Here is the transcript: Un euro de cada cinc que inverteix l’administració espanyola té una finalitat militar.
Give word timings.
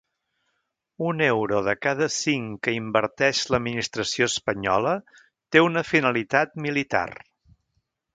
Un 1.09 1.19
euro 1.25 1.57
de 1.65 1.75
cada 1.85 2.07
cinc 2.15 2.55
que 2.67 2.73
inverteix 2.77 3.41
l’administració 3.55 4.29
espanyola 4.33 4.95
té 5.57 5.63
una 5.67 5.85
finalitat 5.91 6.57
militar. 6.67 7.05